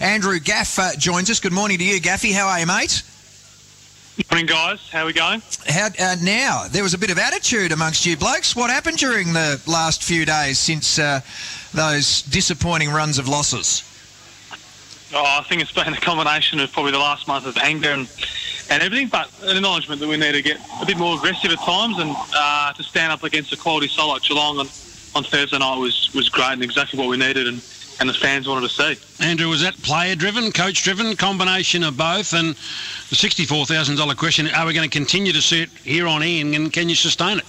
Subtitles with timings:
[0.00, 1.40] Andrew Gaff uh, joins us.
[1.40, 2.32] Good morning to you, Gaffy.
[2.32, 3.02] How are you, mate?
[4.30, 4.88] Morning, guys.
[4.90, 5.42] How are we going?
[5.66, 8.56] How, uh, now, there was a bit of attitude amongst you blokes.
[8.56, 11.20] What happened during the last few days since uh,
[11.74, 13.84] those disappointing runs of losses?
[15.12, 18.08] Oh, I think it's been a combination of probably the last month of anger and,
[18.70, 21.58] and everything, but an acknowledgement that we need to get a bit more aggressive at
[21.58, 24.66] times and uh, to stand up against a quality side like Geelong on,
[25.14, 27.60] on Thursday night was, was great and exactly what we needed and,
[28.00, 29.24] and the fans wanted to see.
[29.24, 32.32] Andrew, was that player driven, coach driven, combination of both?
[32.32, 32.54] And
[33.10, 36.72] the $64,000 question are we going to continue to see it here on in and
[36.72, 37.44] can you sustain it?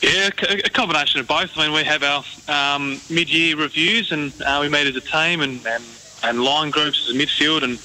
[0.00, 1.50] Yeah, a combination of both.
[1.56, 5.40] I mean, we have our um, mid-year reviews, and uh, we meet as a team
[5.40, 5.82] and, and,
[6.22, 7.80] and line groups as a midfield, and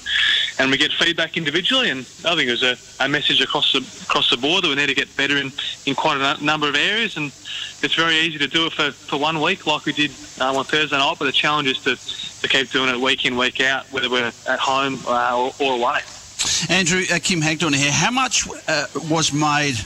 [0.58, 1.90] and we get feedback individually.
[1.90, 4.86] And I think there's a, a message across the across the board that we need
[4.86, 5.52] to get better in,
[5.86, 7.16] in quite a number of areas.
[7.16, 7.26] And
[7.82, 10.64] it's very easy to do it for, for one week, like we did um, on
[10.64, 11.16] Thursday night.
[11.18, 11.96] But the challenge is to,
[12.42, 15.78] to keep doing it week in, week out, whether we're at home uh, or, or,
[15.78, 16.00] away.
[16.68, 17.92] Andrew, uh, Kim Hagdorn here.
[17.92, 19.76] How much uh, was made?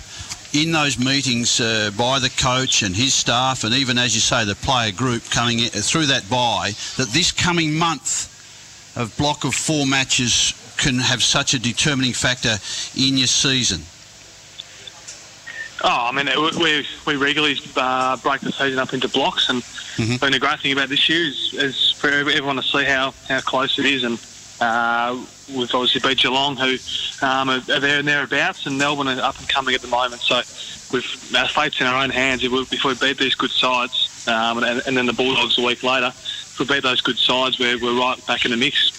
[0.55, 4.47] in those meetings uh, by the coach and his staff, and even as you say,
[4.47, 8.38] the player group coming in, through that bye, that this coming month
[8.99, 12.57] of block of four matches can have such a determining factor
[12.97, 13.81] in your season?
[15.85, 16.27] Oh, I mean,
[16.61, 20.25] we we regularly uh, break the season up into blocks, and mm-hmm.
[20.25, 23.41] and the great thing about this year is, is for everyone to see how, how
[23.41, 24.19] close it is, and
[24.61, 26.77] uh, we've obviously beat Geelong, who
[27.25, 30.21] um, are, are there and thereabouts, and Melbourne are up and coming at the moment.
[30.23, 30.37] So
[30.93, 32.43] we've our fate's in our own hands.
[32.43, 35.63] If we, if we beat these good sides, um, and, and, then the Bulldogs a
[35.63, 38.95] week later, if we beat those good sides, we're, we're right back in the mix.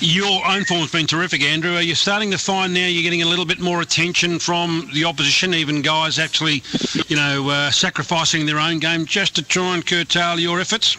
[0.00, 1.74] Your own form's been terrific, Andrew.
[1.74, 5.04] Are you starting to find now you're getting a little bit more attention from the
[5.04, 6.62] opposition, even guys actually,
[7.08, 10.96] you know, uh, sacrificing their own game just to try and curtail your efforts?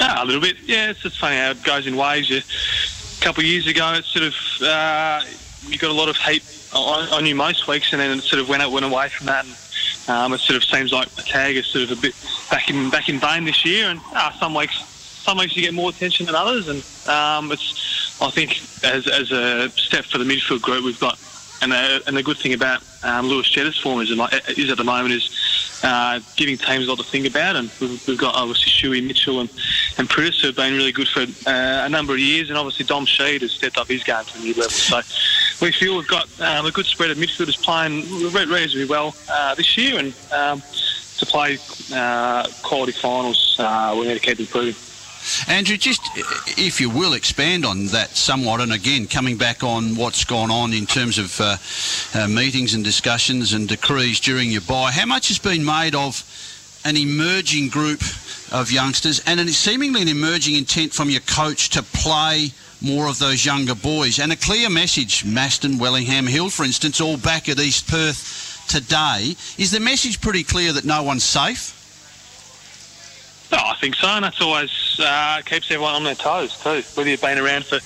[0.00, 0.56] A little bit.
[0.64, 2.30] Yeah, it's just funny how it goes in waves.
[2.30, 5.22] You, a couple of years ago, it sort of uh,
[5.66, 8.40] you got a lot of heat on, on, you most weeks, and then it sort
[8.40, 9.44] of went went away from that.
[9.44, 9.54] And,
[10.08, 12.14] um, it sort of seems like the tag is sort of a bit
[12.50, 15.74] back in back in vain this year, and uh, some weeks some weeks you get
[15.74, 16.78] more attention than others, and
[17.08, 21.18] um, it's I think as as a step for the midfield group, we've got
[21.60, 24.10] and the, and the good thing about um, Lewis Jetta's form is,
[24.56, 27.56] is at the moment is uh, giving teams a lot to think about.
[27.56, 29.50] And we've, we've got obviously Shuey Mitchell and,
[29.98, 32.48] and Priddis have been really good for uh, a number of years.
[32.48, 34.70] And obviously Dom Sheed has stepped up his game to a new level.
[34.70, 34.98] So
[35.60, 39.76] we feel we've got um, a good spread of midfielders playing reasonably well uh, this
[39.76, 39.98] year.
[39.98, 40.62] And um,
[41.18, 41.58] to play
[41.92, 44.76] uh, quality finals, uh, we need to keep improving.
[45.48, 46.00] Andrew, just
[46.56, 50.72] if you will expand on that somewhat, and again, coming back on what's gone on
[50.72, 51.56] in terms of uh,
[52.14, 56.22] uh, meetings and discussions and decrees during your bye, how much has been made of
[56.84, 58.00] an emerging group
[58.52, 62.50] of youngsters and a seemingly an emerging intent from your coach to play
[62.80, 67.16] more of those younger boys and a clear message, Masten, Wellingham Hill, for instance, all
[67.16, 69.34] back at East Perth today.
[69.58, 71.74] Is the message pretty clear that no one's safe?
[73.50, 76.82] No, I think so, and that's always uh, keeps everyone on their toes too.
[76.94, 77.80] Whether you've been around for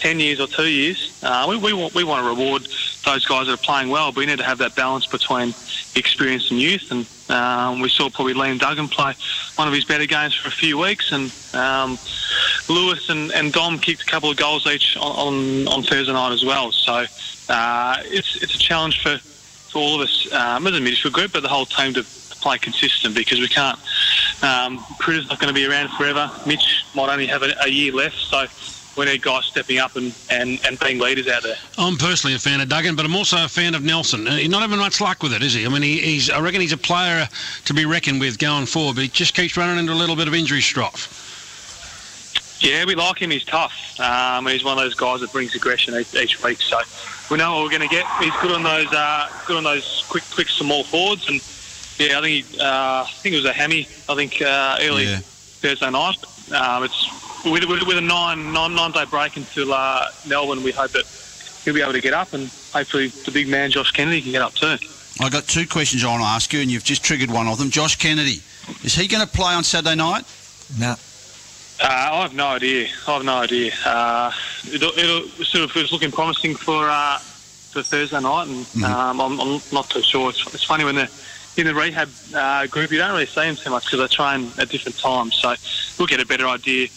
[0.00, 2.66] ten years or two years, uh, we, we we want to reward
[3.04, 5.54] those guys that are playing well, but we need to have that balance between
[5.94, 6.82] experience and youth.
[6.90, 9.16] And um, we saw probably Liam Duggan play
[9.56, 11.98] one of his better games for a few weeks, and um,
[12.68, 16.32] Lewis and, and Dom kicked a couple of goals each on on, on Thursday night
[16.32, 16.72] as well.
[16.72, 17.04] So
[17.48, 19.20] uh, it's it's a challenge for,
[19.72, 22.04] for all of us um, as a midfield group, but the whole team to
[22.40, 23.78] play consistent because we can't
[24.42, 26.30] um, Critter's not going to be around forever.
[26.44, 28.46] Mitch might only have a, a year left, so
[28.96, 31.56] we need guys stepping up and, and, and being leaders out there.
[31.78, 34.26] I'm personally a fan of Duggan, but I'm also a fan of Nelson.
[34.26, 35.64] Uh, he's not having much luck with it, is he?
[35.64, 37.28] I mean, he, he's I reckon he's a player
[37.64, 40.28] to be reckoned with going forward, but he just keeps running into a little bit
[40.28, 41.28] of injury strife.
[42.60, 43.30] Yeah, we like him.
[43.30, 43.98] He's tough.
[43.98, 46.60] Um, he's one of those guys that brings aggression each, each week.
[46.60, 46.78] So
[47.28, 48.06] we know what we're going to get.
[48.20, 51.40] He's good on those uh, good on those quick, quick small forwards, and
[51.98, 53.88] yeah, I think he, uh, I think it was a hammy.
[54.08, 55.18] I think uh, early yeah.
[55.22, 56.18] Thursday night.
[56.52, 60.62] Um, it's with, with, with, a nine, nine, nine day break until uh, Melbourne.
[60.62, 61.04] We hope that
[61.64, 64.42] he'll be able to get up, and hopefully the big man Josh Kennedy can get
[64.42, 64.76] up too.
[65.20, 67.58] I got two questions I want to ask you, and you've just triggered one of
[67.58, 67.70] them.
[67.70, 68.40] Josh Kennedy,
[68.82, 70.24] is he going to play on Saturday night?
[70.78, 70.94] No.
[71.82, 72.88] Uh, I have no idea.
[73.06, 73.72] I have no idea.
[73.84, 74.32] Uh,
[74.72, 78.84] it'll, it'll, sort of it's looking promising for uh, for Thursday night, and mm-hmm.
[78.84, 80.30] um, I'm, I'm, not too sure.
[80.30, 81.08] It's, it's funny when they're
[81.56, 84.50] in the rehab uh, group, you don't really see them too much because they train
[84.58, 85.34] at different times.
[85.34, 85.54] So
[85.98, 86.88] we'll get a better idea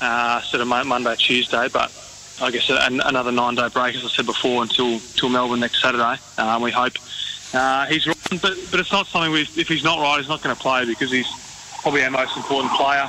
[0.00, 1.68] uh, sort of Monday, Tuesday.
[1.68, 1.92] But
[2.40, 6.16] I guess another nine-day break, as I said before, until until Melbourne next Saturday.
[6.38, 6.92] Um, we hope
[7.54, 9.42] uh, he's right, but but it's not something we.
[9.42, 11.28] If he's not right, he's not going to play because he's
[11.82, 13.08] probably our most important player.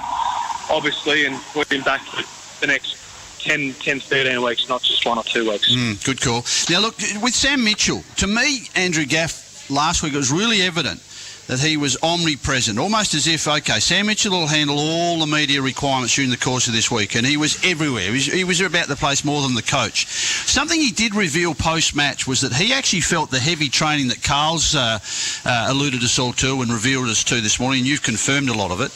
[0.70, 2.96] obviously, and we've been back for the next
[3.42, 5.74] 10, 10, 13 weeks, not just one or two weeks.
[5.74, 6.46] Mm, good call.
[6.70, 11.02] Now, look, with Sam Mitchell, to me, Andrew Gaff, last week, it was really evident
[11.50, 15.63] that he was omnipresent, almost as if, okay, Sam Mitchell will handle all the media
[15.63, 18.04] requirements during the course of this week, and he was everywhere.
[18.04, 20.06] He was, he was about the place more than the coach.
[20.06, 24.75] Something he did reveal post-match was that he actually felt the heavy training that Carl's
[24.75, 25.00] uh,
[25.44, 28.54] uh, alluded us all to and revealed us to this morning, and you've confirmed a
[28.54, 28.92] lot of it.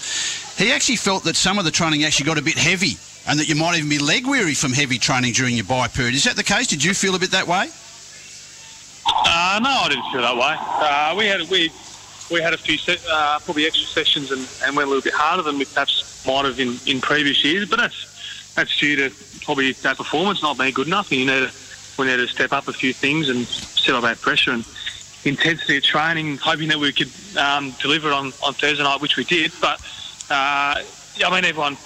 [0.64, 3.50] He actually felt that some of the training actually got a bit heavy and that
[3.50, 6.14] you might even be leg weary from heavy training during your bye period.
[6.14, 6.68] Is that the case?
[6.68, 7.68] Did you feel a bit that way?
[9.08, 10.56] Uh, no, I didn't feel that way.
[10.60, 11.72] Uh, we had we
[12.34, 12.78] we had a few
[13.10, 16.46] uh, probably extra sessions and, and went a little bit harder than we perhaps might
[16.46, 17.70] have in, in previous years.
[17.70, 21.12] But that's that's due to probably that performance not being good enough.
[21.12, 21.48] And you
[21.98, 24.66] we need to step up a few things and set up our pressure and
[25.26, 29.16] intensity of training, hoping that we could um, deliver it on, on Thursday night, which
[29.16, 29.52] we did.
[29.62, 29.80] But
[30.30, 31.78] uh, I mean, everyone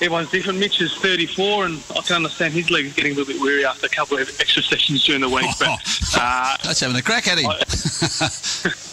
[0.00, 0.58] everyone's different.
[0.58, 3.86] Mitch is 34, and I can understand his legs getting a little bit weary after
[3.86, 5.46] a couple of extra sessions during the week.
[5.60, 5.68] But
[6.16, 7.52] uh, That's having a crack at him.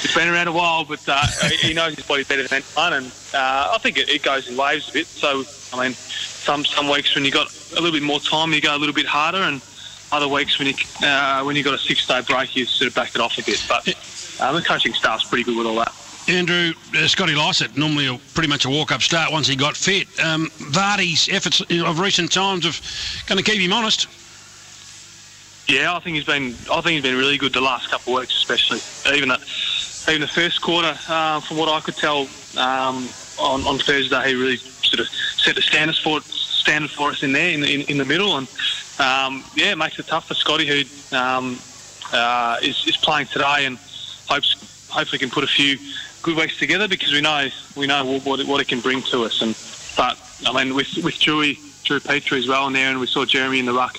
[0.00, 1.26] he's been around a while, but uh,
[1.60, 4.56] he knows his body better than anyone, and uh, I think it, it goes in
[4.56, 5.06] waves a bit.
[5.06, 8.60] So, I mean, some some weeks when you got a little bit more time, you
[8.60, 9.60] go a little bit harder, and
[10.12, 12.94] other weeks when you uh, when you got a six day break, you sort of
[12.94, 13.64] back it off a bit.
[13.68, 13.88] But
[14.40, 15.94] uh, the coaching staff's pretty good with all that.
[16.28, 20.06] Andrew, uh, Scotty Lycett, normally a, pretty much a walk-up start once he got fit.
[20.22, 22.80] Um, Vardy's efforts of recent times have
[23.26, 24.06] going to keep him honest.
[25.66, 26.54] Yeah, I think he's been.
[26.70, 28.80] I think he's been really good the last couple of weeks, especially
[29.14, 29.38] even the,
[30.08, 30.98] even the first quarter.
[31.08, 33.08] Uh, from what I could tell um,
[33.38, 35.08] on, on Thursday, he really sort of
[35.38, 38.48] set the standards for standard for us in there in, in, in the middle, and
[38.98, 41.58] um, yeah, it makes it tough for Scotty, who um,
[42.12, 43.78] uh, is, is playing today, and
[44.28, 44.56] hopes
[44.88, 45.78] hopefully can put a few
[46.22, 49.40] good weeks together because we know we know what, what it can bring to us.
[49.40, 49.54] And
[49.96, 53.24] but I mean, with with Drewy, Drew Petrie as well in there, and we saw
[53.24, 53.98] Jeremy in the ruck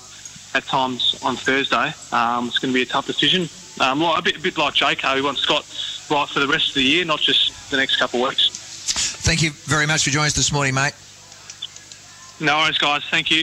[0.53, 1.93] at times on Thursday.
[2.11, 3.49] Um, it's going to be a tough decision.
[3.81, 5.65] Um, a, bit, a bit like Jaco, we want Scott
[6.11, 8.49] right for the rest of the year, not just the next couple of weeks.
[9.23, 10.93] Thank you very much for joining us this morning, mate.
[12.39, 13.03] No worries, guys.
[13.09, 13.37] Thank you.